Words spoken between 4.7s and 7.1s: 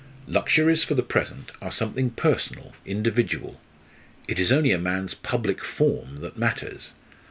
a man's 'public form' that matters.